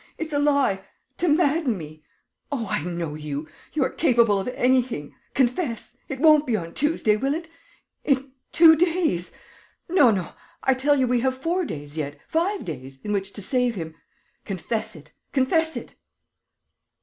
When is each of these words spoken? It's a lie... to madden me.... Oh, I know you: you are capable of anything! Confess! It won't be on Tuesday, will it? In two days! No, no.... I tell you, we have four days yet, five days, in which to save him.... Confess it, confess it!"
It's 0.17 0.33
a 0.33 0.39
lie... 0.39 0.83
to 1.19 1.27
madden 1.27 1.77
me.... 1.77 2.03
Oh, 2.51 2.65
I 2.67 2.83
know 2.83 3.13
you: 3.13 3.47
you 3.73 3.83
are 3.83 3.91
capable 3.91 4.39
of 4.39 4.47
anything! 4.47 5.13
Confess! 5.35 5.95
It 6.09 6.19
won't 6.19 6.47
be 6.47 6.55
on 6.55 6.73
Tuesday, 6.73 7.15
will 7.17 7.35
it? 7.35 7.49
In 8.03 8.31
two 8.51 8.75
days! 8.75 9.31
No, 9.87 10.09
no.... 10.09 10.31
I 10.63 10.73
tell 10.73 10.95
you, 10.95 11.05
we 11.05 11.19
have 11.19 11.37
four 11.37 11.65
days 11.65 11.97
yet, 11.97 12.17
five 12.27 12.65
days, 12.65 12.99
in 13.03 13.13
which 13.13 13.31
to 13.33 13.43
save 13.43 13.75
him.... 13.75 13.93
Confess 14.43 14.95
it, 14.95 15.13
confess 15.33 15.77
it!" 15.77 15.93